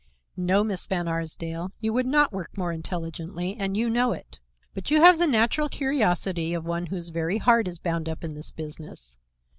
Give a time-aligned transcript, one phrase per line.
[0.35, 4.39] "No, Miss Van Arsdale, you would not work more intelligently, and you know it.
[4.73, 8.33] But you have the natural curiosity of one whose very heart is bound up in
[8.33, 9.19] this business.